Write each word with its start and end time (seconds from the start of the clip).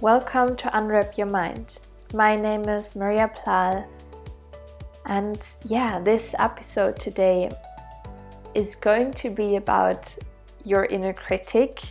Welcome 0.00 0.56
to 0.56 0.78
Unwrap 0.78 1.18
Your 1.18 1.26
Mind. 1.26 1.78
My 2.14 2.34
name 2.34 2.66
is 2.70 2.96
Maria 2.96 3.28
Plal, 3.28 3.86
and 5.04 5.46
yeah, 5.66 5.98
this 5.98 6.34
episode 6.38 6.98
today 6.98 7.50
is 8.54 8.74
going 8.74 9.12
to 9.12 9.28
be 9.28 9.56
about 9.56 10.08
your 10.64 10.86
inner 10.86 11.12
critic 11.12 11.82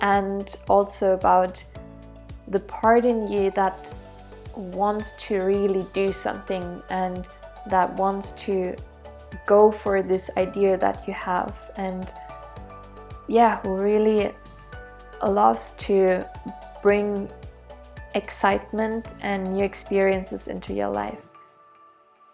and 0.00 0.52
also 0.68 1.14
about 1.14 1.62
the 2.48 2.58
part 2.58 3.04
in 3.04 3.30
you 3.30 3.52
that 3.52 3.94
wants 4.56 5.12
to 5.28 5.42
really 5.42 5.86
do 5.92 6.12
something 6.12 6.82
and 6.90 7.28
that 7.68 7.94
wants 7.94 8.32
to 8.32 8.74
go 9.46 9.70
for 9.70 10.02
this 10.02 10.28
idea 10.36 10.76
that 10.76 11.06
you 11.06 11.14
have 11.14 11.54
and 11.76 12.12
yeah 13.28 13.60
who 13.60 13.76
really 13.76 14.32
loves 15.22 15.74
to 15.78 16.28
bring 16.82 17.30
excitement 18.14 19.06
and 19.20 19.54
new 19.54 19.64
experiences 19.64 20.48
into 20.48 20.74
your 20.74 20.88
life. 20.88 21.18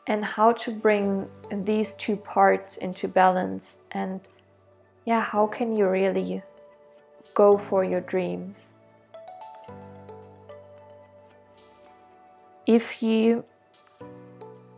And 0.07 0.25
how 0.25 0.53
to 0.53 0.73
bring 0.73 1.29
these 1.53 1.95
two 1.95 2.17
parts 2.17 2.79
into 2.79 3.07
balance 3.07 3.77
and 3.91 4.21
yeah 5.05 5.21
how 5.21 5.47
can 5.47 5.77
you 5.77 5.87
really 5.87 6.43
go 7.35 7.59
for 7.59 7.85
your 7.85 8.01
dreams? 8.01 8.65
If 12.67 13.03
you 13.03 13.45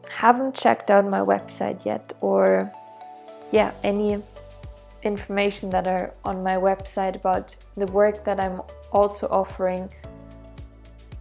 haven't 0.08 0.54
checked 0.54 0.90
out 0.90 1.06
my 1.06 1.20
website 1.20 1.84
yet 1.84 2.12
or 2.20 2.70
yeah 3.52 3.72
any 3.82 4.22
information 5.02 5.70
that 5.70 5.86
are 5.86 6.12
on 6.24 6.42
my 6.42 6.56
website 6.56 7.14
about 7.14 7.56
the 7.76 7.86
work 7.86 8.24
that 8.24 8.38
I'm 8.38 8.60
also 8.92 9.28
offering 9.28 9.88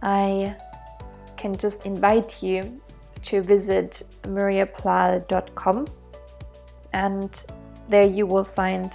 I 0.02 0.56
can 1.36 1.56
just 1.56 1.86
invite 1.86 2.42
you 2.42 2.80
to 3.24 3.42
visit 3.42 4.02
mariaplal.com 4.22 5.86
and 6.92 7.44
there 7.88 8.06
you 8.06 8.26
will 8.26 8.44
find 8.44 8.94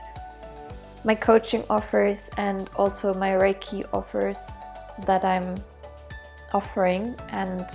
my 1.04 1.14
coaching 1.14 1.64
offers 1.70 2.18
and 2.38 2.70
also 2.76 3.14
my 3.14 3.32
Reiki 3.32 3.88
offers 3.94 4.38
that 5.06 5.24
I'm 5.24 5.56
offering 6.54 7.16
and 7.30 7.66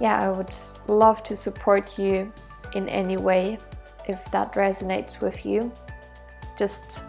yeah, 0.00 0.20
I 0.20 0.30
would 0.30 0.54
love 0.86 1.22
to 1.24 1.36
support 1.36 1.98
you 1.98 2.32
in 2.74 2.88
any 2.88 3.16
way 3.16 3.58
if 4.06 4.18
that 4.32 4.54
resonates 4.54 5.20
with 5.20 5.44
you. 5.44 5.72
Just 6.56 7.02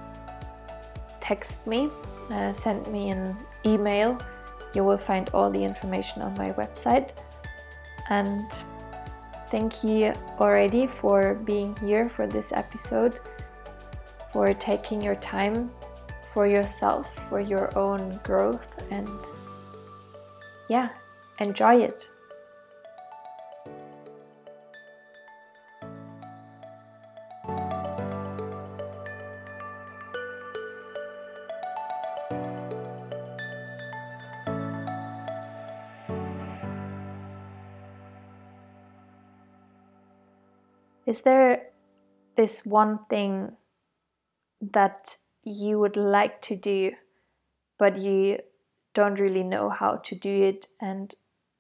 text 1.22 1.66
me, 1.66 1.90
uh, 2.32 2.54
send 2.54 2.88
me 2.88 3.10
an 3.10 3.36
email. 3.66 4.20
You 4.74 4.84
will 4.84 4.98
find 4.98 5.30
all 5.34 5.50
the 5.50 5.64
information 5.64 6.22
on 6.22 6.38
my 6.38 6.52
website. 6.54 7.12
And 8.10 8.52
thank 9.52 9.84
you 9.84 10.14
already 10.40 10.88
for 10.88 11.36
being 11.36 11.76
here 11.78 12.10
for 12.10 12.28
this 12.28 12.52
episode, 12.52 13.20
for 14.32 14.54
taking 14.54 15.02
your 15.02 15.16
time 15.16 15.72
for 16.34 16.46
yourself, 16.46 17.08
for 17.30 17.40
your 17.40 17.76
own 17.78 18.20
growth, 18.24 18.68
and 18.92 19.10
yeah, 20.68 20.90
enjoy 21.40 21.78
it. 21.78 22.10
Is 41.10 41.22
there 41.22 41.72
this 42.36 42.64
one 42.68 43.00
thing 43.10 43.54
that 44.62 45.18
you 45.44 45.80
would 45.80 45.98
like 45.98 46.40
to 46.44 46.56
do, 46.56 46.92
but 47.80 47.98
you 47.98 48.38
don't 48.94 49.20
really 49.20 49.42
know 49.44 49.70
how 49.70 49.96
to 49.96 50.14
do 50.14 50.44
it 50.44 50.68
and 50.80 51.16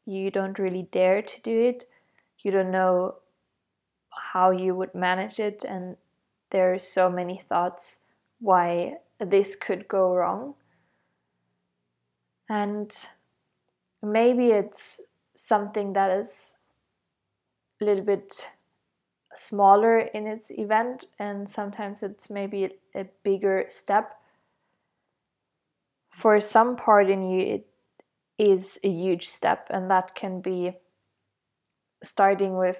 you 0.05 0.29
don't 0.29 0.59
really 0.59 0.87
dare 0.91 1.23
to 1.23 1.41
do 1.41 1.61
it? 1.61 1.89
You 2.37 2.51
don't 2.51 2.69
know 2.69 3.15
how 4.11 4.51
you 4.51 4.75
would 4.75 4.93
manage 4.93 5.39
it, 5.39 5.63
and 5.67 5.97
there 6.51 6.71
are 6.75 6.79
so 6.79 7.09
many 7.09 7.41
thoughts 7.49 7.95
why 8.39 8.97
this 9.17 9.55
could 9.55 9.87
go 9.87 10.13
wrong. 10.13 10.53
And 12.47 12.95
maybe 14.03 14.51
it's 14.51 15.01
something 15.35 15.93
that 15.93 16.11
is 16.11 16.51
a 17.81 17.85
little 17.85 18.05
bit 18.05 18.45
smaller 19.39 19.99
in 19.99 20.27
its 20.27 20.51
event 20.51 21.05
and 21.17 21.49
sometimes 21.49 22.03
it's 22.03 22.29
maybe 22.29 22.71
a 22.93 23.05
bigger 23.23 23.65
step. 23.69 24.19
For 26.11 26.41
some 26.41 26.75
part 26.75 27.09
in 27.09 27.23
you 27.23 27.39
it 27.55 27.67
is 28.37 28.77
a 28.83 28.89
huge 28.89 29.29
step 29.29 29.67
and 29.69 29.89
that 29.89 30.13
can 30.13 30.41
be 30.41 30.73
starting 32.03 32.57
with 32.57 32.79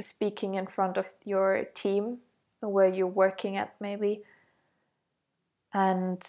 speaking 0.00 0.54
in 0.54 0.66
front 0.66 0.96
of 0.96 1.06
your 1.24 1.64
team 1.74 2.18
where 2.60 2.88
you're 2.88 3.06
working 3.06 3.56
at 3.56 3.74
maybe 3.78 4.22
and 5.74 6.22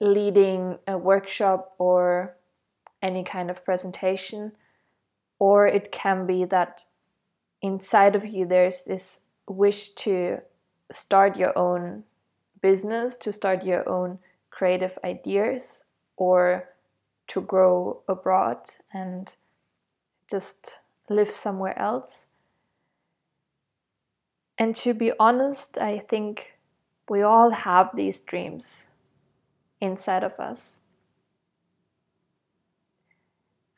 leading 0.00 0.78
a 0.86 0.96
workshop 0.96 1.74
or 1.78 2.34
any 3.02 3.22
kind 3.24 3.50
of 3.50 3.64
presentation. 3.64 4.52
Or 5.38 5.66
it 5.66 5.92
can 5.92 6.26
be 6.26 6.44
that 6.46 6.84
inside 7.62 8.14
of 8.16 8.26
you 8.26 8.46
there's 8.46 8.84
this 8.84 9.18
wish 9.48 9.90
to 9.90 10.38
start 10.92 11.36
your 11.36 11.56
own 11.56 12.04
business, 12.60 13.16
to 13.16 13.32
start 13.32 13.64
your 13.64 13.88
own 13.88 14.18
creative 14.50 14.98
ideas, 15.04 15.80
or 16.16 16.70
to 17.28 17.40
grow 17.40 18.02
abroad 18.08 18.58
and 18.92 19.30
just 20.30 20.72
live 21.08 21.30
somewhere 21.30 21.78
else. 21.78 22.24
And 24.58 24.74
to 24.76 24.92
be 24.92 25.12
honest, 25.20 25.78
I 25.78 25.98
think 26.08 26.58
we 27.08 27.22
all 27.22 27.50
have 27.50 27.90
these 27.94 28.20
dreams 28.20 28.86
inside 29.80 30.24
of 30.24 30.38
us. 30.40 30.70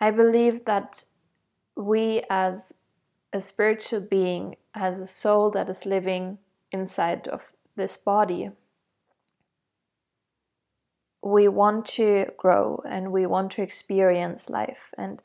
I 0.01 0.11
believe 0.11 0.65
that 0.65 1.05
we 1.77 2.23
as 2.31 2.73
a 3.33 3.41
spiritual 3.41 4.01
being 4.01 4.57
has 4.75 4.99
a 4.99 5.07
soul 5.07 5.51
that 5.51 5.69
is 5.69 5.87
living 5.87 6.39
inside 6.73 7.29
of 7.29 7.53
this 7.77 7.97
body. 7.97 8.51
We 11.23 11.49
want 11.49 11.87
to 11.87 12.27
grow 12.37 12.83
and 12.89 13.13
we 13.13 13.27
want 13.27 13.53
to 13.53 13.63
experience 13.63 14.49
life. 14.49 14.91
And 14.97 15.21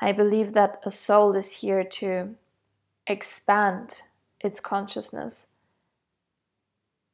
I 0.00 0.12
believe 0.12 0.54
that 0.54 0.80
a 0.84 0.90
soul 0.90 1.34
is 1.34 1.52
here 1.52 1.84
to 1.84 2.34
expand 3.06 4.02
its 4.40 4.60
consciousness. 4.60 5.44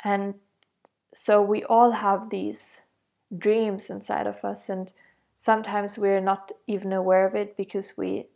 And 0.03 0.35
so 1.15 1.43
we 1.43 1.63
all 1.65 1.93
have 1.93 2.31
these 2.31 2.77
dreams 3.37 3.91
inside 3.91 4.27
of 4.27 4.45
us, 4.45 4.69
and 4.69 4.93
sometimes 5.37 5.99
we're 5.99 6.21
not 6.21 6.53
even 6.67 6.93
aware 6.93 7.27
of 7.27 7.35
it 7.35 7.57
because 7.57 7.97
we 7.97 8.27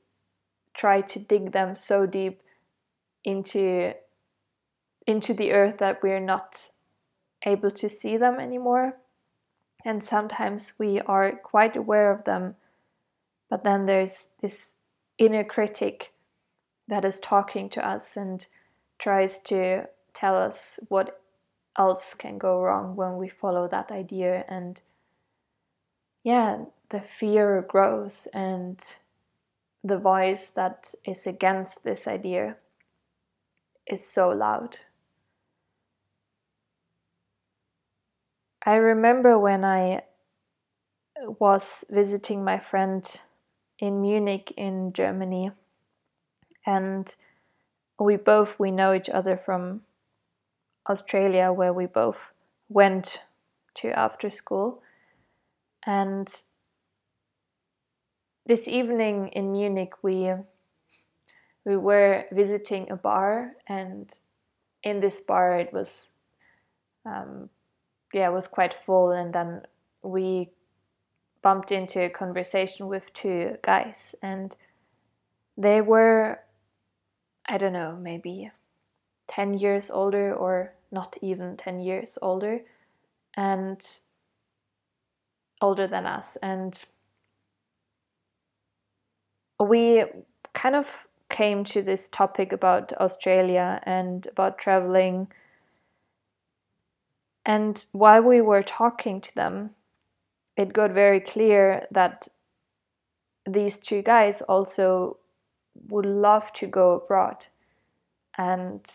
try 0.75 1.01
to 1.01 1.19
dig 1.19 1.53
them 1.53 1.75
so 1.75 2.07
deep 2.07 2.43
into 3.25 3.95
into 5.07 5.35
the 5.35 5.53
earth 5.53 5.79
that 5.79 6.03
we're 6.03 6.21
not 6.21 6.71
able 7.45 7.71
to 7.71 7.89
see 7.89 8.17
them 8.17 8.41
anymore. 8.41 8.97
And 9.85 10.03
sometimes 10.03 10.73
we 10.79 11.01
are 11.01 11.33
quite 11.33 11.77
aware 11.77 12.11
of 12.11 12.25
them 12.25 12.57
but 13.55 13.63
then 13.63 13.87
there's 13.87 14.27
this 14.41 14.71
inner 15.17 15.45
critic 15.45 16.13
that 16.89 17.05
is 17.05 17.21
talking 17.21 17.69
to 17.71 17.87
us 17.87 18.17
and 18.17 18.47
tries 18.99 19.39
to 19.43 19.85
tell 20.13 20.37
us 20.37 20.81
what 20.89 21.21
else 21.79 22.15
can 22.15 22.37
go 22.39 22.61
wrong 22.61 22.97
when 22.97 23.17
we 23.17 23.29
follow 23.29 23.69
that 23.69 23.93
idea. 23.93 24.45
And 24.49 24.81
yeah 26.25 26.65
the 26.91 27.01
fear 27.01 27.65
grows 27.69 28.27
and 28.35 28.79
the 29.85 29.99
voice 29.99 30.49
that 30.49 30.95
is 31.05 31.27
against 31.27 31.85
this 31.85 32.09
idea 32.09 32.57
is 33.87 34.05
so 34.05 34.31
loud. 34.31 34.79
I 38.65 38.77
remember 38.77 39.39
when 39.39 39.63
I 39.63 40.05
was 41.39 41.85
visiting 41.91 42.43
my 42.43 42.59
friend 42.59 43.05
in 43.79 44.01
Munich 44.01 44.55
in 44.57 44.95
Germany 44.95 45.51
and 46.65 47.15
we 47.99 48.17
both 48.17 48.59
we 48.59 48.71
know 48.71 48.95
each 48.95 49.11
other 49.11 49.37
from 49.37 49.83
Australia 50.89 51.53
where 51.53 51.73
we 51.75 51.85
both 51.85 52.33
went 52.71 53.21
to 53.75 53.91
after 53.91 54.31
school 54.31 54.83
And 55.87 56.35
this 58.47 58.69
evening 58.69 59.29
in 59.29 59.53
Munich, 59.53 59.93
we 60.03 60.33
we 61.65 61.77
were 61.77 62.25
visiting 62.31 62.91
a 62.91 62.97
bar, 62.97 63.53
and 63.67 64.13
in 64.83 65.01
this 65.01 65.21
bar, 65.21 65.59
it 65.59 65.73
was 65.73 66.09
um, 67.07 67.49
yeah, 68.13 68.29
it 68.29 68.33
was 68.33 68.47
quite 68.47 68.75
full, 68.87 69.11
and 69.11 69.35
then 69.35 69.63
we 70.03 70.51
bumped 71.43 71.73
into 71.73 72.03
a 72.03 72.11
conversation 72.11 72.89
with 72.89 73.13
two 73.15 73.57
guys, 73.63 74.15
and 74.23 74.55
they 75.57 75.81
were 75.81 76.41
I 77.47 77.59
don't 77.59 77.73
know, 77.73 77.97
maybe 78.01 78.51
10 79.29 79.55
years 79.55 79.91
older 79.91 80.35
or 80.35 80.75
not 80.91 81.17
even 81.21 81.57
10 81.57 81.81
years 81.81 82.19
older 82.23 82.61
and 83.37 83.85
older 85.61 85.87
than 85.87 86.07
us 86.07 86.37
and 86.43 86.85
we 89.61 90.05
kind 90.53 90.77
of 90.77 91.07
came 91.29 91.65
to 91.65 91.83
this 91.83 92.09
topic 92.09 92.53
about 92.53 92.93
Australia 92.95 93.81
and 93.85 94.27
about 94.27 94.59
traveling 94.59 95.29
and 97.47 97.85
while 97.93 98.23
we 98.23 98.41
were 98.41 98.63
talking 98.63 99.21
to 99.21 99.35
them 99.35 99.71
it 100.57 100.73
got 100.73 100.93
very 100.93 101.21
clear 101.21 101.87
that 101.91 102.29
these 103.47 103.79
two 103.79 104.03
guys 104.03 104.41
also 104.43 105.19
would 105.89 106.07
love 106.07 106.53
to 106.55 106.67
go 106.67 106.93
abroad. 106.93 107.47
And 108.39 108.87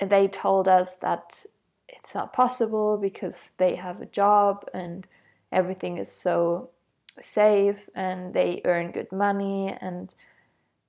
they 0.00 0.28
told 0.28 0.68
us 0.68 0.96
that 0.96 1.44
it's 1.88 2.14
not 2.14 2.32
possible 2.32 2.96
because 2.96 3.50
they 3.58 3.76
have 3.76 4.00
a 4.00 4.06
job 4.06 4.68
and 4.74 5.06
everything 5.50 5.98
is 5.98 6.10
so 6.10 6.70
safe 7.22 7.88
and 7.94 8.34
they 8.34 8.60
earn 8.64 8.92
good 8.92 9.10
money 9.12 9.76
and 9.80 10.14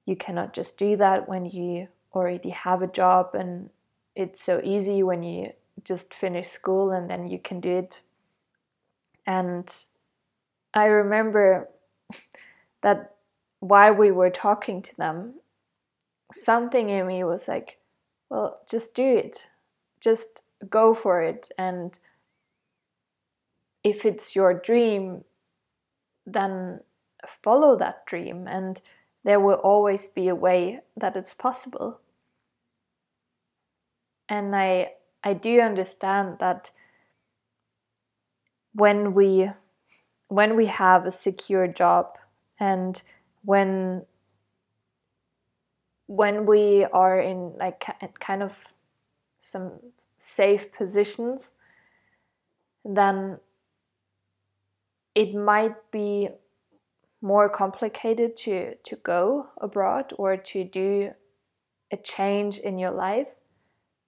you 0.06 0.16
cannot 0.16 0.54
just 0.54 0.78
do 0.78 0.98
that 0.98 1.28
when 1.28 1.46
you 1.46 1.88
already 2.14 2.50
have 2.50 2.82
a 2.82 2.88
job 2.88 3.34
and 3.34 3.70
it's 4.16 4.42
so 4.42 4.60
easy 4.64 5.04
when 5.04 5.24
you 5.24 5.52
just 5.84 6.14
finish 6.14 6.50
school 6.50 6.92
and 6.92 7.10
then 7.10 7.28
you 7.28 7.40
can 7.40 7.60
do 7.60 7.72
it 7.72 8.02
and 9.26 9.74
i 10.74 10.86
remember 10.86 11.70
that 12.82 13.16
while 13.60 13.94
we 13.94 14.12
were 14.12 14.30
talking 14.30 14.82
to 14.82 14.96
them 14.98 15.36
something 16.34 16.90
in 16.90 17.06
me 17.06 17.24
was 17.24 17.48
like 17.48 17.80
well, 18.30 18.62
just 18.70 18.94
do 18.94 19.04
it. 19.04 19.48
Just 20.00 20.44
go 20.70 20.94
for 20.94 21.22
it. 21.22 21.52
And 21.58 21.98
if 23.84 24.06
it's 24.06 24.36
your 24.36 24.54
dream, 24.54 25.24
then 26.34 26.82
follow 27.28 27.78
that 27.78 28.06
dream. 28.06 28.48
And 28.48 28.82
there 29.24 29.40
will 29.40 29.56
always 29.56 30.08
be 30.08 30.28
a 30.28 30.36
way 30.36 30.82
that 30.96 31.16
it's 31.16 31.34
possible. 31.34 32.00
And 34.28 34.56
I, 34.56 34.94
I 35.24 35.34
do 35.34 35.60
understand 35.60 36.38
that 36.40 36.72
when 38.74 39.14
we 39.14 39.50
when 40.28 40.56
we 40.56 40.68
have 40.68 41.06
a 41.06 41.12
secure 41.12 41.68
job 41.68 42.18
and 42.60 43.02
when 43.44 44.06
when 46.06 46.46
we 46.46 46.86
are 46.86 47.20
in 47.20 47.54
like 47.60 47.84
kind 48.20 48.42
of 48.42 48.54
some 49.42 49.74
safe 50.18 50.72
positions, 50.72 51.50
then 52.84 53.38
it 55.20 55.36
might 55.36 55.76
be 55.92 56.30
more 57.22 57.50
complicated 57.50 58.38
to, 58.38 58.76
to 58.86 58.96
go 58.96 59.48
abroad 59.60 60.14
or 60.18 60.38
to 60.38 60.64
do 60.64 61.12
a 61.92 61.98
change 61.98 62.58
in 62.58 62.80
your 62.80 62.92
life. 62.92 63.28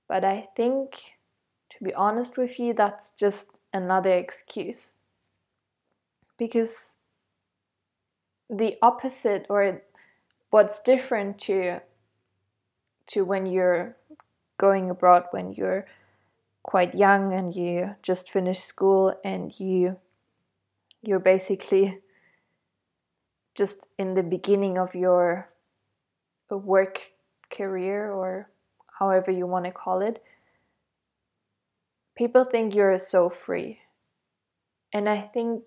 But 0.08 0.24
I 0.24 0.48
think, 0.56 0.92
to 1.72 1.84
be 1.84 1.94
honest 1.94 2.38
with 2.38 2.58
you, 2.58 2.74
that's 2.74 3.12
just 3.20 3.48
another 3.74 4.14
excuse. 4.14 4.92
Because 6.38 6.76
the 8.50 8.78
opposite 8.82 9.46
or 9.50 9.82
what's 10.50 10.82
different 10.82 11.40
to 11.40 11.82
to 13.08 13.26
when 13.26 13.46
you're 13.46 13.98
going 14.58 14.90
abroad 14.90 15.26
when 15.32 15.52
you're 15.52 15.86
quite 16.64 16.96
young 16.96 17.34
and 17.34 17.54
you 17.54 17.96
just 18.02 18.30
finished 18.30 18.64
school 18.66 19.14
and 19.26 19.60
you 19.60 19.98
you're 21.02 21.20
basically 21.20 22.00
just 23.56 23.78
in 23.98 24.14
the 24.14 24.24
beginning 24.24 24.78
of 24.78 24.96
your 24.96 25.50
uh, 26.52 26.58
work 26.58 27.12
career 27.50 28.12
or 28.12 28.50
however 29.00 29.32
you 29.32 29.46
want 29.46 29.66
to 29.66 29.72
call 29.72 30.02
it 30.02 30.24
people 32.16 32.46
think 32.46 32.74
you're 32.74 32.98
so 32.98 33.30
free 33.30 33.80
and 34.94 35.10
i 35.10 35.20
think 35.20 35.64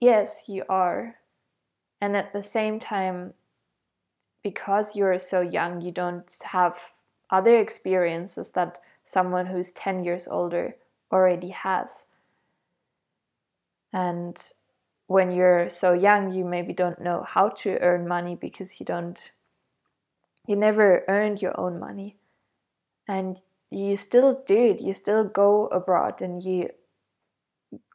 yes 0.00 0.44
you 0.48 0.64
are 0.68 1.16
and 2.00 2.16
at 2.16 2.32
the 2.32 2.42
same 2.42 2.80
time 2.80 3.34
because 4.42 4.96
you're 4.96 5.18
so 5.18 5.40
young, 5.40 5.80
you 5.80 5.92
don't 5.92 6.26
have 6.42 6.76
other 7.30 7.56
experiences 7.56 8.50
that 8.50 8.78
someone 9.06 9.46
who's 9.46 9.72
10 9.72 10.04
years 10.04 10.26
older 10.26 10.76
already 11.10 11.50
has. 11.50 11.88
And 13.92 14.36
when 15.06 15.30
you're 15.30 15.68
so 15.68 15.92
young, 15.92 16.32
you 16.32 16.44
maybe 16.44 16.72
don't 16.72 17.00
know 17.00 17.24
how 17.26 17.48
to 17.48 17.78
earn 17.80 18.08
money 18.08 18.34
because 18.34 18.80
you 18.80 18.86
don't, 18.86 19.30
you 20.46 20.56
never 20.56 21.04
earned 21.08 21.42
your 21.42 21.58
own 21.58 21.78
money. 21.78 22.16
And 23.08 23.40
you 23.70 23.96
still 23.96 24.42
do 24.46 24.56
it, 24.56 24.80
you 24.80 24.94
still 24.94 25.24
go 25.24 25.66
abroad 25.66 26.20
and 26.20 26.42
you 26.42 26.70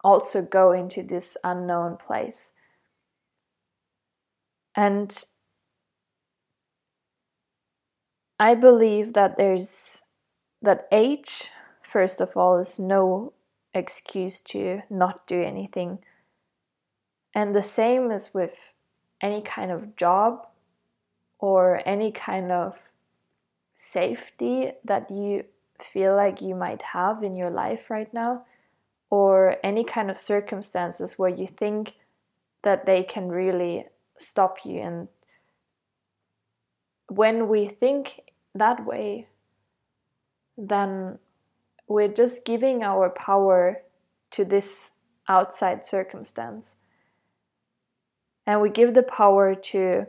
also 0.03 0.41
go 0.41 0.71
into 0.71 1.03
this 1.03 1.37
unknown 1.43 1.97
place. 1.97 2.49
And 4.75 5.23
I 8.39 8.53
believe 8.53 9.13
that 9.13 9.37
there's 9.37 10.03
that 10.61 10.87
age, 10.91 11.49
first 11.81 12.21
of 12.21 12.37
all, 12.37 12.57
is 12.57 12.77
no 12.77 13.33
excuse 13.73 14.39
to 14.41 14.81
not 14.89 15.25
do 15.27 15.41
anything. 15.41 15.99
And 17.37 17.53
the 17.53 17.61
same 17.61 18.09
is 18.09 18.33
with 18.33 18.55
any 19.21 19.43
kind 19.43 19.69
of 19.69 19.95
job 19.95 20.47
or 21.37 21.83
any 21.85 22.11
kind 22.11 22.51
of 22.51 22.89
safety 23.75 24.71
that 24.83 25.11
you 25.11 25.43
feel 25.79 26.15
like 26.15 26.41
you 26.41 26.55
might 26.55 26.81
have 26.81 27.21
in 27.21 27.35
your 27.35 27.51
life 27.51 27.91
right 27.91 28.11
now, 28.11 28.43
or 29.11 29.57
any 29.63 29.83
kind 29.83 30.09
of 30.09 30.17
circumstances 30.17 31.19
where 31.19 31.29
you 31.29 31.45
think 31.45 31.93
that 32.63 32.87
they 32.87 33.03
can 33.03 33.29
really 33.29 33.85
stop 34.17 34.65
you 34.65 34.79
and 34.79 35.07
when 37.07 37.47
we 37.47 37.67
think 37.67 38.33
that 38.55 38.83
way, 38.83 39.27
then 40.57 41.19
we're 41.87 42.07
just 42.07 42.43
giving 42.45 42.81
our 42.81 43.11
power 43.11 43.83
to 44.31 44.43
this 44.43 44.89
outside 45.29 45.85
circumstance. 45.85 46.73
And 48.47 48.61
we 48.61 48.69
give 48.69 48.93
the 48.93 49.03
power 49.03 49.53
to 49.53 50.07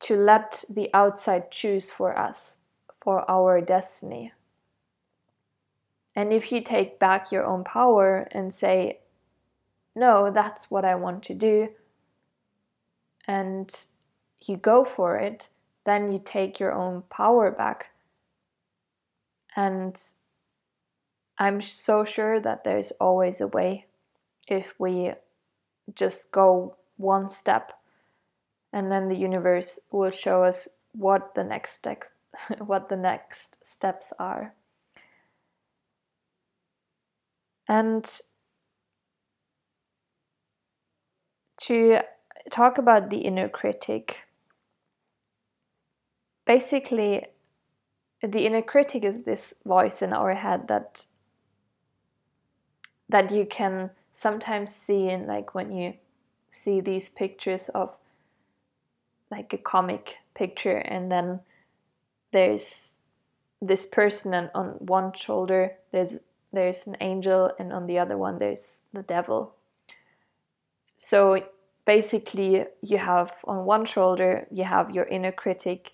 to 0.00 0.16
let 0.16 0.64
the 0.68 0.90
outside 0.92 1.50
choose 1.50 1.90
for 1.90 2.16
us, 2.18 2.56
for 3.00 3.28
our 3.30 3.60
destiny. 3.60 4.32
And 6.14 6.32
if 6.32 6.50
you 6.50 6.60
take 6.60 6.98
back 6.98 7.30
your 7.30 7.44
own 7.44 7.64
power 7.64 8.28
and 8.32 8.54
say, 8.54 9.00
no, 9.94 10.30
that's 10.32 10.70
what 10.70 10.84
I 10.84 10.94
want 10.94 11.22
to 11.24 11.34
do, 11.34 11.68
and 13.26 13.70
you 14.40 14.56
go 14.56 14.84
for 14.84 15.16
it, 15.18 15.48
then 15.84 16.12
you 16.12 16.20
take 16.24 16.58
your 16.58 16.72
own 16.72 17.02
power 17.10 17.50
back. 17.50 17.90
And 19.54 20.00
I'm 21.38 21.60
so 21.60 22.04
sure 22.04 22.40
that 22.40 22.64
there's 22.64 22.92
always 22.92 23.40
a 23.40 23.46
way 23.46 23.86
if 24.46 24.74
we 24.78 25.12
just 25.94 26.30
go 26.32 26.76
one 26.96 27.28
step 27.30 27.72
and 28.72 28.90
then 28.90 29.08
the 29.08 29.16
universe 29.16 29.78
will 29.90 30.10
show 30.10 30.44
us 30.44 30.68
what 30.92 31.34
the 31.34 31.44
next 31.44 31.72
steps 31.72 32.08
what 32.58 32.88
the 32.88 32.96
next 32.96 33.56
steps 33.64 34.12
are. 34.18 34.54
And 37.68 38.08
to 41.62 42.00
talk 42.50 42.78
about 42.78 43.10
the 43.10 43.18
inner 43.18 43.48
critic, 43.48 44.18
basically 46.46 47.26
the 48.22 48.46
inner 48.46 48.62
critic 48.62 49.04
is 49.04 49.24
this 49.24 49.54
voice 49.64 50.02
in 50.02 50.12
our 50.12 50.34
head 50.34 50.68
that 50.68 51.06
that 53.10 53.30
you 53.30 53.46
can 53.46 53.90
sometimes 54.18 54.74
see 54.74 55.08
in 55.08 55.28
like 55.28 55.54
when 55.54 55.70
you 55.70 55.94
see 56.50 56.80
these 56.80 57.08
pictures 57.08 57.68
of 57.68 57.94
like 59.30 59.52
a 59.52 59.58
comic 59.58 60.16
picture 60.34 60.78
and 60.78 61.12
then 61.12 61.38
there's 62.32 62.90
this 63.62 63.86
person 63.86 64.34
and 64.34 64.50
on 64.56 64.70
one 64.80 65.12
shoulder 65.12 65.72
there's 65.92 66.14
there's 66.52 66.86
an 66.88 66.96
angel 67.00 67.52
and 67.60 67.72
on 67.72 67.86
the 67.86 67.98
other 67.98 68.16
one 68.16 68.38
there's 68.38 68.72
the 68.92 69.02
devil. 69.02 69.54
So 70.96 71.44
basically 71.84 72.64
you 72.82 72.98
have 72.98 73.32
on 73.44 73.66
one 73.66 73.84
shoulder 73.84 74.48
you 74.50 74.64
have 74.64 74.90
your 74.90 75.04
inner 75.04 75.32
critic 75.32 75.92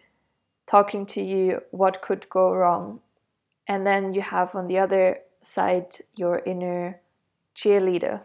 talking 0.66 1.04
to 1.04 1.20
you 1.20 1.60
what 1.72 2.00
could 2.00 2.26
go 2.30 2.54
wrong 2.54 3.00
and 3.68 3.86
then 3.86 4.14
you 4.14 4.22
have 4.22 4.54
on 4.54 4.66
the 4.66 4.78
other 4.78 5.18
side 5.42 5.98
your 6.16 6.38
inner 6.46 7.00
cheerleader 7.56 8.20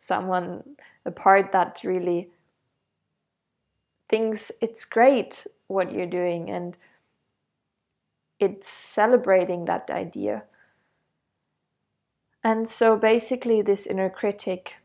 someone 0.00 0.76
a 1.04 1.10
part 1.10 1.52
that 1.52 1.80
really 1.84 2.30
thinks 4.08 4.50
it's 4.60 4.84
great 4.84 5.46
what 5.66 5.92
you're 5.92 6.06
doing 6.06 6.50
and 6.50 6.76
it's 8.40 8.68
celebrating 8.68 9.66
that 9.66 9.90
idea. 9.90 10.44
And 12.42 12.68
so 12.68 12.96
basically, 12.96 13.62
this 13.62 13.86
inner 13.86 14.08
critic 14.08 14.76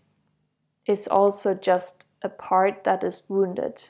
is 0.86 1.08
also 1.08 1.54
just 1.54 2.04
a 2.22 2.30
part 2.30 2.84
that 2.84 3.04
is 3.04 3.22
wounded, 3.30 3.84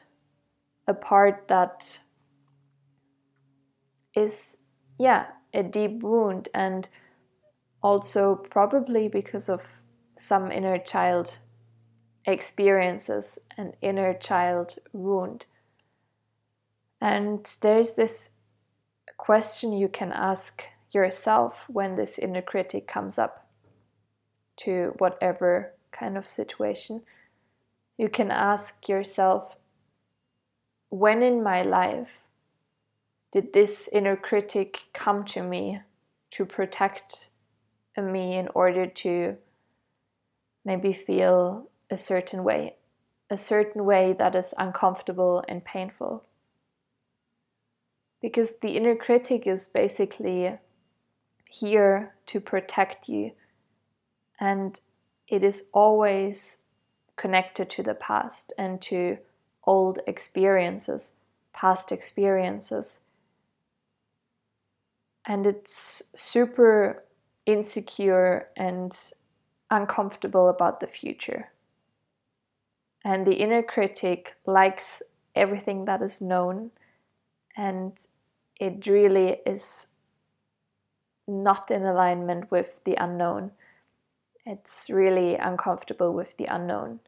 a 0.88 0.94
part 0.94 1.48
that 1.48 2.00
is, 4.14 4.58
yeah, 5.00 5.28
a 5.54 5.64
deep 5.64 6.04
wound, 6.04 6.50
and 6.54 6.90
also 7.84 8.36
probably 8.36 9.08
because 9.08 9.50
of 9.50 9.62
some 10.18 10.52
inner 10.52 10.78
child 10.78 11.38
experiences, 12.26 13.38
an 13.58 13.74
inner 13.82 14.14
child 14.14 14.80
wound. 14.94 15.46
And 17.02 17.46
there's 17.62 17.96
this 17.96 18.30
question 19.18 19.74
you 19.74 19.90
can 19.90 20.14
ask 20.14 20.64
yourself 20.92 21.66
when 21.68 21.98
this 21.98 22.18
inner 22.18 22.42
critic 22.42 22.88
comes 22.88 23.18
up 23.18 23.50
to 24.56 24.94
whatever 25.00 25.74
kind 25.92 26.18
of 26.18 26.28
situation. 26.28 27.02
You 27.98 28.08
can 28.08 28.32
ask 28.32 28.88
yourself, 28.88 29.56
when 30.90 31.22
in 31.22 31.44
my 31.44 31.64
life 31.64 32.20
did 33.32 33.52
this 33.52 33.90
inner 33.92 34.16
critic 34.16 34.84
come 34.94 35.26
to 35.26 35.42
me 35.42 35.82
to 36.32 36.46
protect 36.46 37.30
me 38.02 38.38
in 38.38 38.48
order 38.56 38.88
to 38.88 39.38
maybe 40.66 40.94
feel 40.94 41.70
a 41.90 41.98
certain 41.98 42.44
way, 42.44 42.76
a 43.30 43.38
certain 43.38 43.86
way 43.86 44.14
that 44.18 44.36
is 44.36 44.54
uncomfortable 44.58 45.44
and 45.48 45.64
painful? 45.64 46.24
because 48.24 48.54
the 48.62 48.78
inner 48.78 48.96
critic 48.96 49.46
is 49.46 49.68
basically 49.68 50.58
here 51.50 52.16
to 52.26 52.40
protect 52.40 53.10
you 53.10 53.32
and 54.40 54.80
it 55.28 55.44
is 55.44 55.66
always 55.74 56.58
connected 57.18 57.70
to 57.70 57.84
the 57.84 57.94
past 57.94 58.54
and 58.58 58.82
to 58.82 59.18
old 59.66 60.00
experiences, 60.08 61.10
past 61.54 61.92
experiences. 61.92 62.96
And 65.26 65.46
it's 65.46 66.02
super 66.16 67.04
insecure 67.46 68.48
and 68.56 68.96
uncomfortable 69.70 70.50
about 70.50 70.80
the 70.80 70.88
future. 70.88 71.52
And 73.04 73.28
the 73.28 73.34
inner 73.34 73.62
critic 73.62 74.36
likes 74.46 75.02
everything 75.36 75.86
that 75.86 76.02
is 76.02 76.22
known 76.22 76.72
and 77.56 77.94
it 78.60 78.86
really 78.88 79.38
is 79.46 79.88
not 81.28 81.70
in 81.72 81.84
alignment 81.84 82.52
with 82.52 82.84
the 82.86 82.96
unknown. 82.96 83.52
It's 84.46 84.90
really 84.90 85.36
uncomfortable 85.36 86.14
with 86.14 86.38
the 86.38 86.46
unknown. 86.46 87.00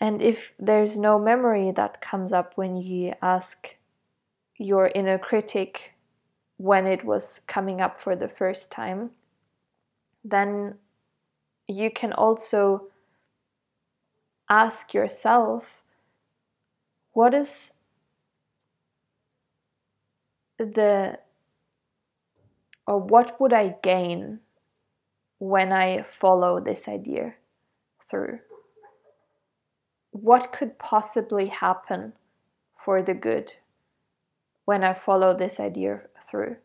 And 0.00 0.22
if 0.22 0.52
there's 0.58 0.96
no 0.96 1.18
memory 1.18 1.72
that 1.72 2.00
comes 2.00 2.32
up 2.32 2.52
when 2.56 2.76
you 2.76 3.14
ask 3.20 3.76
your 4.56 4.90
inner 4.94 5.18
critic 5.18 5.94
when 6.58 6.86
it 6.86 7.04
was 7.04 7.40
coming 7.46 7.80
up 7.80 8.00
for 8.00 8.14
the 8.14 8.28
first 8.28 8.70
time, 8.70 9.10
then 10.24 10.74
you 11.66 11.90
can 11.90 12.12
also 12.12 12.88
ask 14.50 14.92
yourself 14.92 15.64
what 17.12 17.32
is 17.32 17.72
the 20.58 21.18
or 22.86 22.98
what 22.98 23.40
would 23.40 23.52
I 23.52 23.76
gain 23.82 24.40
when 25.38 25.72
I 25.72 26.02
follow 26.02 26.58
this 26.58 26.88
idea 26.88 27.34
through? 28.10 28.40
What 30.10 30.52
could 30.52 30.78
possibly 30.78 31.48
happen 31.48 32.14
for 32.82 33.02
the 33.02 33.14
good 33.14 33.54
when 34.64 34.82
I 34.82 34.94
follow 34.94 35.36
this 35.36 35.60
idea 35.60 36.02
through? 36.30 36.56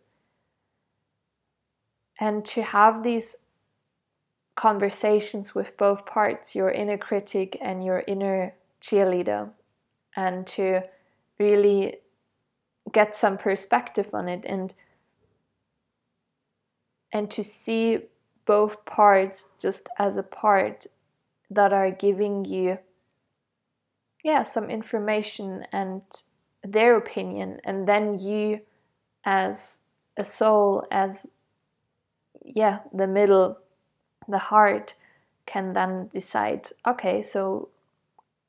And 2.19 2.45
to 2.45 2.63
have 2.63 3.03
these 3.03 3.35
conversations 4.55 5.55
with 5.55 5.75
both 5.77 6.05
parts, 6.05 6.55
your 6.55 6.69
inner 6.69 6.97
critic 6.97 7.57
and 7.61 7.83
your 7.83 8.03
inner 8.07 8.53
cheerleader, 8.81 9.49
and 10.15 10.45
to 10.47 10.83
really 11.39 11.97
get 12.91 13.15
some 13.15 13.37
perspective 13.37 14.09
on 14.13 14.27
it 14.27 14.43
and 14.45 14.73
and 17.11 17.29
to 17.29 17.43
see 17.43 17.99
both 18.45 18.85
parts 18.85 19.49
just 19.59 19.87
as 19.97 20.17
a 20.17 20.23
part 20.23 20.87
that 21.49 21.73
are 21.73 21.91
giving 21.91 22.45
you 22.45 22.77
yeah 24.23 24.43
some 24.43 24.69
information 24.69 25.65
and 25.71 26.01
their 26.63 26.95
opinion 26.95 27.59
and 27.63 27.87
then 27.87 28.19
you 28.19 28.59
as 29.25 29.77
a 30.17 30.25
soul 30.25 30.85
as 30.91 31.27
yeah 32.43 32.79
the 32.93 33.07
middle 33.07 33.57
the 34.27 34.37
heart 34.37 34.93
can 35.45 35.73
then 35.73 36.09
decide 36.13 36.69
okay 36.85 37.23
so 37.23 37.69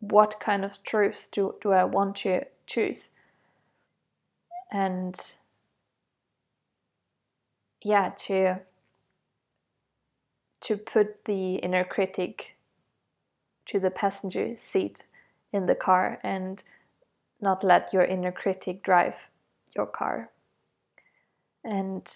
what 0.01 0.39
kind 0.39 0.65
of 0.65 0.83
truths 0.83 1.29
do, 1.29 1.55
do 1.63 1.73
i 1.73 1.85
want 1.85 2.17
to 2.17 2.43
choose? 2.67 3.09
And 4.71 5.19
yeah 7.83 8.13
to 8.27 8.61
to 10.63 10.77
put 10.79 11.25
the 11.27 11.57
inner 11.57 11.85
critic 11.85 12.57
to 13.67 13.79
the 13.79 13.91
passenger 13.91 14.57
seat 14.57 15.05
in 15.53 15.67
the 15.67 15.75
car 15.75 16.19
and 16.25 16.63
not 17.41 17.63
let 17.63 17.93
your 17.93 18.05
inner 18.05 18.33
critic 18.33 18.83
drive 18.83 19.31
your 19.77 19.87
car 19.87 20.31
and 21.65 22.07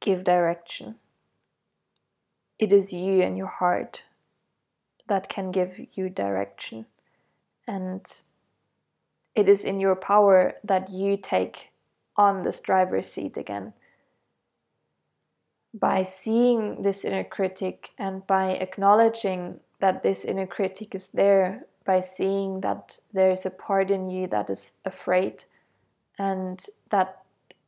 give 0.00 0.24
direction. 0.24 0.96
It 2.58 2.72
is 2.72 2.92
you 2.92 3.20
and 3.20 3.36
your 3.36 3.48
heart 3.48 4.02
that 5.08 5.28
can 5.28 5.50
give 5.50 5.78
you 5.94 6.08
direction 6.08 6.86
and 7.66 8.06
it 9.34 9.48
is 9.48 9.64
in 9.64 9.80
your 9.80 9.94
power 9.94 10.54
that 10.64 10.90
you 10.90 11.16
take 11.16 11.68
on 12.16 12.42
this 12.42 12.60
driver's 12.60 13.10
seat 13.10 13.36
again. 13.36 13.74
By 15.74 16.04
seeing 16.04 16.82
this 16.82 17.04
inner 17.04 17.24
critic 17.24 17.90
and 17.98 18.26
by 18.26 18.52
acknowledging 18.52 19.60
that 19.80 20.02
this 20.02 20.24
inner 20.24 20.46
critic 20.46 20.94
is 20.94 21.08
there, 21.08 21.66
by 21.84 22.00
seeing 22.00 22.62
that 22.62 22.98
there 23.12 23.30
is 23.30 23.44
a 23.44 23.50
part 23.50 23.90
in 23.90 24.08
you 24.08 24.26
that 24.28 24.48
is 24.48 24.72
afraid 24.86 25.44
and 26.18 26.64
that 26.90 27.25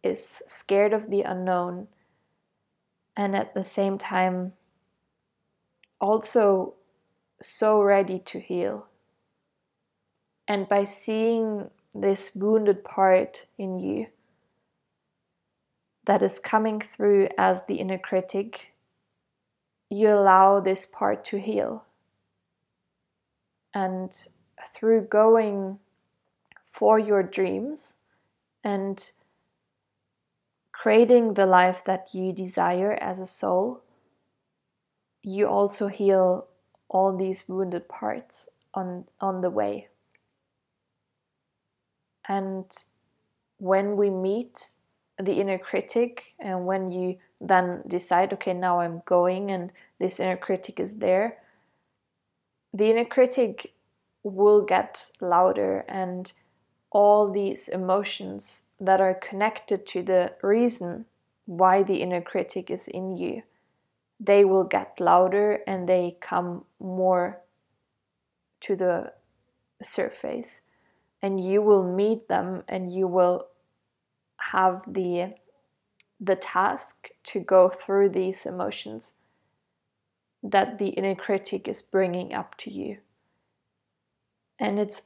is 0.08 0.42
scared 0.46 0.92
of 0.92 1.10
the 1.10 1.22
unknown, 1.22 1.88
and 3.16 3.36
at 3.36 3.54
the 3.54 3.64
same 3.64 3.98
time 3.98 4.52
also 6.00 6.74
so 7.40 7.80
ready 7.80 8.18
to 8.18 8.40
heal. 8.40 8.86
And 10.46 10.68
by 10.68 10.84
seeing 10.84 11.70
this 11.94 12.32
wounded 12.34 12.84
part 12.84 13.46
in 13.58 13.78
you 13.78 14.06
that 16.06 16.22
is 16.22 16.38
coming 16.38 16.80
through 16.80 17.28
as 17.36 17.62
the 17.66 17.76
inner 17.76 17.98
critic, 17.98 18.72
you 19.90 20.08
allow 20.08 20.60
this 20.60 20.86
part 20.86 21.24
to 21.26 21.38
heal. 21.38 21.84
And 23.74 24.10
through 24.74 25.02
going 25.02 25.78
for 26.72 26.98
your 26.98 27.22
dreams 27.22 27.92
and 28.64 29.10
creating 30.78 31.34
the 31.34 31.44
life 31.44 31.82
that 31.84 32.14
you 32.14 32.32
desire 32.32 32.92
as 33.00 33.18
a 33.18 33.26
soul, 33.26 33.82
you 35.24 35.44
also 35.44 35.88
heal 35.88 36.46
all 36.88 37.16
these 37.16 37.48
wounded 37.48 37.88
parts 37.88 38.46
on, 38.72 39.04
on 39.20 39.40
the 39.40 39.50
way. 39.50 39.88
And 42.28 42.64
when 43.58 43.96
we 43.96 44.08
meet 44.08 44.70
the 45.20 45.40
inner 45.40 45.58
critic, 45.58 46.34
and 46.38 46.64
when 46.64 46.92
you 46.92 47.18
then 47.40 47.82
decide, 47.88 48.32
okay, 48.34 48.54
now 48.54 48.78
I'm 48.78 49.02
going, 49.04 49.50
and 49.50 49.72
this 49.98 50.20
inner 50.20 50.36
critic 50.36 50.78
is 50.78 50.98
there, 50.98 51.38
the 52.72 52.88
inner 52.88 53.04
critic 53.04 53.72
will 54.22 54.64
get 54.64 55.10
louder, 55.20 55.84
and 55.88 56.32
all 56.92 57.32
these 57.32 57.66
emotions 57.66 58.62
that 58.80 59.00
are 59.00 59.14
connected 59.14 59.86
to 59.88 60.02
the 60.02 60.32
reason 60.42 61.04
why 61.46 61.82
the 61.82 61.96
inner 61.96 62.20
critic 62.20 62.70
is 62.70 62.86
in 62.88 63.16
you, 63.16 63.42
they 64.20 64.44
will 64.44 64.64
get 64.64 65.00
louder 65.00 65.60
and 65.66 65.88
they 65.88 66.16
come 66.20 66.64
more 66.78 67.40
to 68.60 68.76
the 68.76 69.12
surface. 69.82 70.60
And 71.22 71.42
you 71.42 71.62
will 71.62 71.82
meet 71.82 72.28
them 72.28 72.62
and 72.68 72.92
you 72.92 73.06
will 73.06 73.46
have 74.52 74.82
the 74.86 75.34
the 76.20 76.36
task 76.36 77.10
to 77.22 77.38
go 77.38 77.68
through 77.68 78.08
these 78.08 78.44
emotions 78.44 79.12
that 80.42 80.78
the 80.78 80.88
inner 80.88 81.14
critic 81.14 81.68
is 81.68 81.80
bringing 81.80 82.34
up 82.34 82.56
to 82.58 82.72
you. 82.72 82.98
And 84.58 84.78
it's 84.78 85.02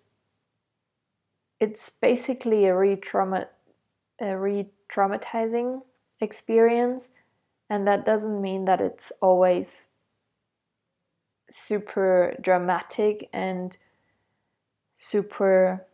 it's 1.60 1.90
basically 1.90 2.66
a 2.66 2.76
re-trauma 2.76 3.46
a 4.22 4.38
re-traumatizing 4.38 5.82
experience 6.20 7.08
and 7.68 7.86
that 7.86 8.06
doesn't 8.06 8.40
mean 8.40 8.64
that 8.64 8.80
it's 8.80 9.10
always 9.20 9.86
super 11.50 12.34
dramatic 12.40 13.28
and 13.32 13.76
super 14.96 15.84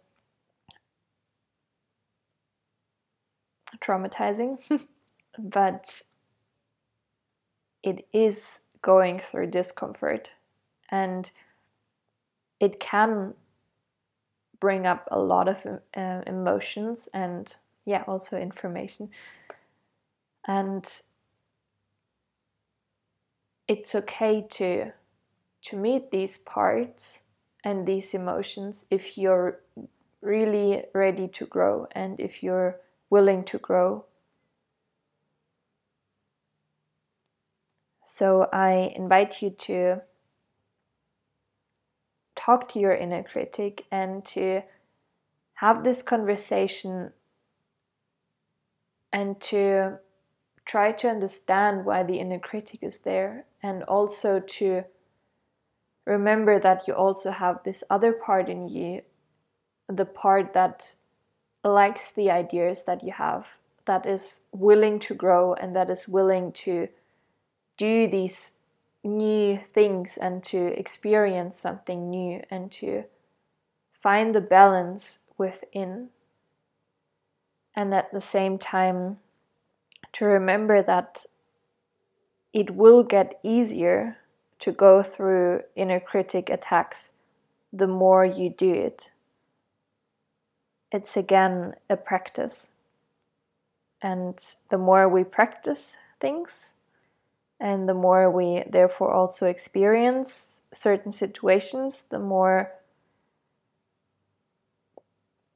traumatizing 3.80 4.58
but 5.38 6.02
it 7.82 8.06
is 8.12 8.42
going 8.82 9.18
through 9.18 9.46
discomfort 9.46 10.30
and 10.90 11.30
it 12.60 12.78
can 12.78 13.34
bring 14.60 14.86
up 14.86 15.06
a 15.10 15.18
lot 15.18 15.48
of 15.48 15.64
uh, 15.96 16.22
emotions 16.26 17.08
and 17.14 17.56
yeah 17.88 18.04
also 18.06 18.38
information. 18.38 19.08
And 20.46 20.86
it's 23.66 23.94
okay 23.94 24.46
to 24.50 24.92
to 25.62 25.76
meet 25.76 26.10
these 26.10 26.38
parts 26.38 27.20
and 27.64 27.86
these 27.86 28.14
emotions 28.14 28.84
if 28.90 29.18
you're 29.18 29.60
really 30.20 30.84
ready 30.94 31.28
to 31.28 31.46
grow 31.46 31.86
and 31.92 32.20
if 32.20 32.42
you're 32.42 32.76
willing 33.10 33.42
to 33.44 33.58
grow. 33.58 34.04
So 38.04 38.48
I 38.52 38.92
invite 38.94 39.42
you 39.42 39.50
to 39.50 40.02
talk 42.36 42.70
to 42.72 42.78
your 42.78 42.94
inner 42.94 43.22
critic 43.22 43.84
and 43.90 44.24
to 44.26 44.62
have 45.54 45.82
this 45.82 46.02
conversation 46.02 47.12
and 49.12 49.40
to 49.40 49.98
try 50.64 50.92
to 50.92 51.08
understand 51.08 51.84
why 51.84 52.02
the 52.02 52.18
inner 52.18 52.38
critic 52.38 52.80
is 52.82 52.98
there 52.98 53.44
and 53.62 53.82
also 53.84 54.40
to 54.40 54.84
remember 56.06 56.58
that 56.58 56.86
you 56.86 56.94
also 56.94 57.30
have 57.30 57.60
this 57.64 57.82
other 57.90 58.12
part 58.12 58.48
in 58.48 58.68
you 58.68 59.02
the 59.88 60.04
part 60.04 60.52
that 60.52 60.94
likes 61.64 62.12
the 62.12 62.30
ideas 62.30 62.84
that 62.84 63.02
you 63.02 63.12
have 63.12 63.46
that 63.86 64.06
is 64.06 64.40
willing 64.52 65.00
to 65.00 65.14
grow 65.14 65.54
and 65.54 65.74
that 65.74 65.90
is 65.90 66.06
willing 66.06 66.52
to 66.52 66.88
do 67.76 68.06
these 68.06 68.52
new 69.02 69.58
things 69.72 70.18
and 70.20 70.44
to 70.44 70.66
experience 70.78 71.56
something 71.56 72.10
new 72.10 72.42
and 72.50 72.70
to 72.70 73.04
find 74.02 74.34
the 74.34 74.40
balance 74.40 75.18
within. 75.38 76.10
And 77.78 77.94
at 77.94 78.10
the 78.12 78.20
same 78.20 78.58
time, 78.58 79.18
to 80.14 80.24
remember 80.24 80.82
that 80.82 81.26
it 82.52 82.74
will 82.74 83.04
get 83.04 83.38
easier 83.44 84.16
to 84.58 84.72
go 84.72 85.04
through 85.04 85.62
inner 85.76 86.00
critic 86.00 86.50
attacks 86.50 87.12
the 87.72 87.86
more 87.86 88.24
you 88.24 88.50
do 88.50 88.74
it. 88.74 89.12
It's 90.90 91.16
again 91.16 91.74
a 91.88 91.96
practice. 91.96 92.66
And 94.02 94.40
the 94.70 94.78
more 94.78 95.08
we 95.08 95.22
practice 95.22 95.98
things, 96.20 96.72
and 97.60 97.88
the 97.88 97.94
more 97.94 98.28
we 98.28 98.64
therefore 98.68 99.12
also 99.12 99.46
experience 99.46 100.46
certain 100.72 101.12
situations, 101.12 102.06
the 102.10 102.18
more 102.18 102.72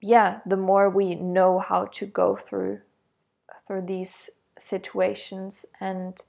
yeah, 0.02 0.40
the 0.44 0.56
more 0.56 0.90
we 0.90 1.14
know 1.14 1.60
how 1.60 1.86
to 1.86 2.06
go 2.06 2.36
through 2.36 2.80
through 3.66 3.82
these 3.86 4.28
situations 4.58 5.64
and 5.80 6.20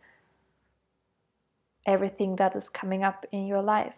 everything 1.86 2.36
that 2.36 2.56
is 2.56 2.70
coming 2.70 3.04
up 3.04 3.26
in 3.32 3.48
your 3.48 3.62
life. 3.62 3.96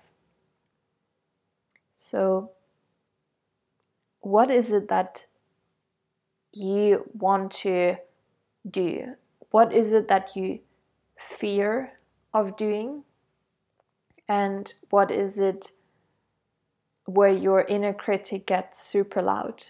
So 1.94 2.52
what 4.22 4.50
is 4.50 4.72
it 4.72 4.88
that 4.88 5.26
you 6.54 7.10
want 7.14 7.52
to 7.52 7.98
do? 8.70 9.16
What 9.52 9.74
is 9.74 9.92
it 9.92 10.08
that 10.08 10.36
you 10.36 10.60
fear 11.18 11.94
of 12.34 12.58
doing 12.58 13.04
and 14.28 14.74
what 14.90 15.12
is 15.12 15.38
it 15.38 15.72
where 17.06 17.30
your 17.30 17.62
inner 17.62 17.94
critic 17.94 18.46
gets 18.46 18.82
super 18.82 19.22
loud. 19.22 19.66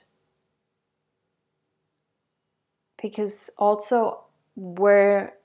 Because 3.02 3.50
also 3.58 4.22
where 4.56 5.36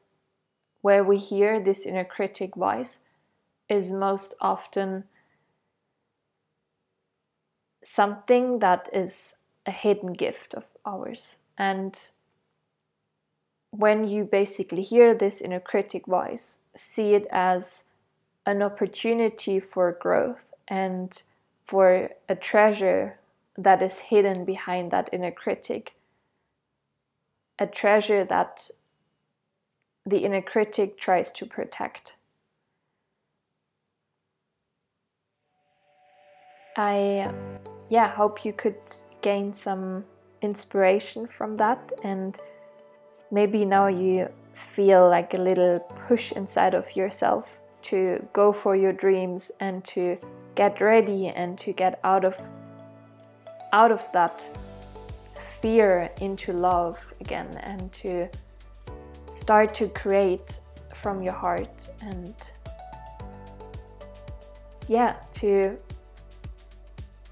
where 0.82 1.04
we 1.04 1.18
hear 1.18 1.60
this 1.60 1.84
inner 1.84 2.04
critic 2.04 2.54
voice 2.54 3.00
is 3.68 3.92
most 3.92 4.34
often 4.40 5.04
something 7.84 8.60
that 8.60 8.88
is 8.92 9.34
a 9.66 9.70
hidden 9.70 10.12
gift 10.12 10.54
of 10.54 10.64
ours. 10.86 11.38
And 11.58 11.98
when 13.70 14.08
you 14.08 14.24
basically 14.24 14.82
hear 14.82 15.14
this 15.14 15.40
inner 15.40 15.60
critic 15.60 16.06
voice, 16.06 16.56
see 16.74 17.14
it 17.14 17.26
as 17.30 17.84
an 18.46 18.62
opportunity 18.62 19.60
for 19.60 19.92
growth 19.92 20.46
and 20.66 21.22
for 21.70 22.10
a 22.28 22.34
treasure 22.34 23.16
that 23.56 23.80
is 23.80 24.10
hidden 24.10 24.44
behind 24.44 24.90
that 24.90 25.08
inner 25.12 25.30
critic. 25.30 25.94
A 27.60 27.66
treasure 27.68 28.24
that 28.24 28.70
the 30.04 30.18
inner 30.18 30.42
critic 30.42 30.98
tries 30.98 31.30
to 31.30 31.46
protect. 31.46 32.14
I 36.76 37.32
yeah, 37.88 38.08
hope 38.08 38.44
you 38.44 38.52
could 38.52 38.80
gain 39.22 39.54
some 39.54 40.04
inspiration 40.42 41.28
from 41.28 41.56
that 41.58 41.92
and 42.02 42.36
maybe 43.30 43.64
now 43.64 43.86
you 43.86 44.28
feel 44.54 45.08
like 45.08 45.34
a 45.34 45.40
little 45.40 45.78
push 46.08 46.32
inside 46.32 46.74
of 46.74 46.96
yourself 46.96 47.58
to 47.82 48.26
go 48.32 48.52
for 48.52 48.74
your 48.74 48.92
dreams 48.92 49.52
and 49.60 49.84
to 49.84 50.16
get 50.62 50.80
ready 50.80 51.22
and 51.28 51.58
to 51.58 51.72
get 51.72 51.92
out 52.04 52.24
of 52.24 52.34
out 53.72 53.92
of 53.92 54.02
that 54.12 54.36
fear 55.60 56.10
into 56.20 56.52
love 56.52 56.96
again 57.20 57.48
and 57.62 57.92
to 57.92 58.28
start 59.32 59.74
to 59.74 59.88
create 59.88 60.60
from 61.02 61.22
your 61.22 61.38
heart 61.44 61.76
and 62.00 62.34
yeah 64.88 65.12
to 65.32 65.78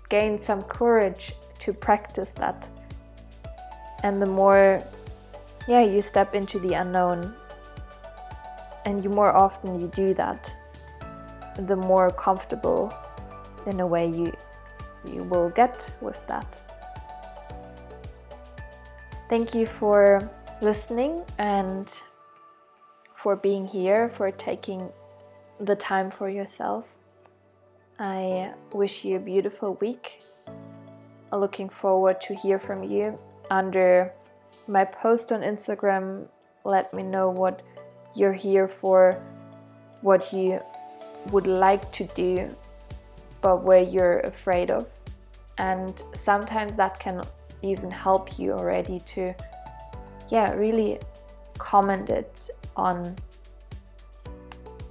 gain 0.09 0.39
some 0.49 0.63
courage 0.63 1.35
to 1.59 1.73
practice 1.73 2.31
that 2.33 2.69
and 4.05 4.23
the 4.23 4.31
more 4.41 4.83
yeah, 5.69 5.83
you 5.83 6.01
step 6.01 6.35
into 6.35 6.59
the 6.59 6.73
unknown. 6.73 7.35
And 8.87 9.05
you 9.05 9.11
more 9.11 9.37
often 9.37 9.79
you 9.79 9.89
do 9.95 10.15
that, 10.15 10.51
the 11.59 11.77
more 11.77 12.11
comfortable 12.11 12.91
in 13.69 13.81
a 13.81 13.87
way 13.87 14.09
you 14.09 14.33
you 15.05 15.23
will 15.25 15.51
get 15.51 15.91
with 16.01 16.19
that. 16.27 16.47
Thank 19.29 19.55
you 19.55 19.67
for 19.67 20.29
listening 20.61 21.23
and 21.39 21.89
for 23.15 23.37
being 23.37 23.67
here, 23.67 24.09
for 24.09 24.31
taking 24.31 24.89
the 25.61 25.77
time 25.77 26.11
for 26.11 26.29
yourself. 26.29 26.87
I 27.99 28.53
wish 28.73 29.05
you 29.05 29.17
a 29.17 29.21
beautiful 29.21 29.75
week. 29.81 30.23
Looking 31.33 31.69
forward 31.69 32.21
to 32.23 32.35
hear 32.35 32.59
from 32.59 32.83
you 32.83 33.19
under 33.51 34.13
my 34.67 34.85
post 34.85 35.33
on 35.33 35.43
Instagram. 35.43 36.27
Let 36.65 36.95
me 36.95 37.03
know 37.03 37.29
what 37.29 37.63
you're 38.15 38.33
here 38.33 38.69
for, 38.69 39.21
what 40.01 40.33
you 40.33 40.61
would 41.33 41.47
like 41.47 41.91
to 41.93 42.05
do, 42.15 42.55
but 43.41 43.63
where 43.63 43.83
you're 43.83 44.21
afraid 44.21 44.71
of. 44.71 44.87
And 45.59 46.01
sometimes 46.17 46.77
that 46.77 46.99
can 46.99 47.23
even 47.63 47.91
help 47.91 48.39
you 48.39 48.53
already 48.53 49.01
to, 49.15 49.35
yeah, 50.29 50.53
really 50.53 50.99
comment 51.59 52.11
it 52.11 52.51
on 52.77 53.17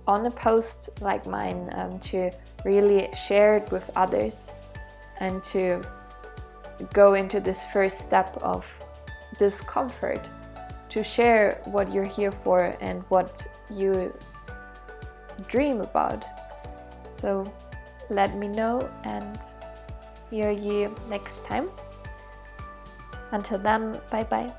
on 0.08 0.26
a 0.26 0.32
post 0.32 0.90
like 1.02 1.26
mine 1.26 1.70
um, 1.76 2.00
to 2.00 2.32
really 2.64 3.10
share 3.28 3.58
it 3.58 3.70
with 3.72 3.90
others 3.98 4.38
and 5.20 5.44
to 5.44 5.82
go 6.94 7.14
into 7.14 7.42
this 7.42 7.66
first 7.74 8.00
step 8.00 8.38
of 8.42 8.66
discomfort 9.38 10.30
to 10.90 11.04
share 11.04 11.62
what 11.66 11.92
you're 11.94 12.06
here 12.06 12.32
for 12.32 12.76
and 12.80 13.04
what 13.10 13.46
you 13.70 14.14
dream 15.48 15.82
about. 15.82 16.24
So 17.20 17.44
let 18.10 18.36
me 18.38 18.48
know 18.48 18.90
and 19.04 19.40
hear 20.30 20.52
you 20.52 20.94
next 21.10 21.46
time. 21.46 21.70
Until 23.32 23.58
then, 23.60 24.00
bye 24.10 24.24
bye. 24.24 24.54